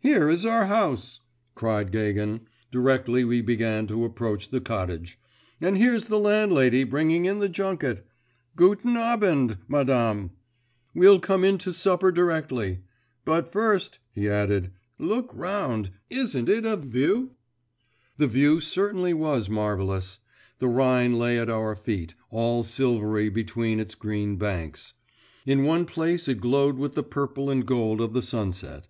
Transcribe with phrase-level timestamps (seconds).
[0.00, 1.20] 'Here is our house!'
[1.54, 5.18] cried Gagin, directly we began to approach the cottage,
[5.62, 8.06] 'and here's the landlady bringing in the junket.
[8.54, 10.32] Guten Abend, Madame!…
[10.92, 12.80] We'll come in to supper directly;
[13.24, 15.90] but first,' he added, 'look round…
[16.10, 17.30] isn't it a view?'
[18.18, 20.18] The view certainly was marvellous.
[20.58, 24.92] The Rhine lay at our feet, all silvery between its green banks;
[25.46, 28.86] in one place it glowed with the purple and gold of the sunset.